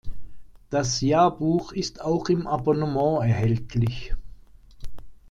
Das 0.71 0.99
Jahrbuch 1.01 1.73
ist 1.73 2.01
auch 2.01 2.27
im 2.29 2.47
Abonnement 2.47 3.21
erhältlich. 3.21 4.15